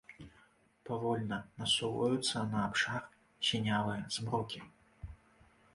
Павольна 0.89 1.37
насоўваюцца 1.61 2.37
на 2.55 2.65
абшар 2.69 3.01
сінявыя 3.49 4.01
змрокі. 4.19 4.69